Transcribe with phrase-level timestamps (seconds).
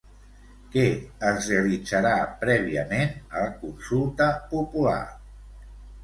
[0.75, 0.83] Què
[1.31, 2.13] es realitzarà
[2.43, 4.97] prèviament a consulta popular?